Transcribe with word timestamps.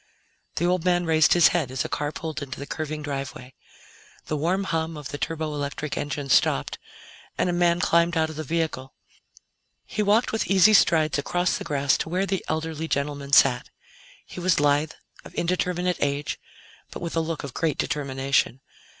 The 0.55 0.65
old 0.65 0.83
man 0.83 1.05
raised 1.05 1.33
his 1.33 1.49
head 1.49 1.69
as 1.69 1.85
a 1.85 1.87
car 1.87 2.11
pulled 2.11 2.41
into 2.41 2.59
the 2.59 2.65
curving 2.65 3.03
driveway. 3.03 3.53
The 4.25 4.35
warm 4.35 4.63
hum 4.63 4.97
of 4.97 5.09
the 5.09 5.19
turboelectric 5.19 5.95
engine 5.95 6.31
stopped, 6.31 6.79
and 7.37 7.47
a 7.51 7.53
man 7.53 7.79
climbed 7.79 8.17
out 8.17 8.31
of 8.31 8.35
the 8.35 8.43
vehicle. 8.43 8.95
He 9.85 10.01
walked 10.01 10.31
with 10.31 10.47
easy 10.47 10.73
strides 10.73 11.19
across 11.19 11.55
the 11.59 11.63
grass 11.63 11.99
to 11.99 12.09
where 12.09 12.25
the 12.25 12.43
elderly 12.47 12.87
gentleman 12.87 13.31
sat. 13.31 13.69
He 14.25 14.39
was 14.39 14.59
lithe, 14.59 14.93
of 15.23 15.35
indeterminate 15.35 15.97
age, 15.99 16.39
but 16.89 17.03
with 17.03 17.15
a 17.15 17.19
look 17.19 17.43
of 17.43 17.53
great 17.53 17.77
determination. 17.77 18.61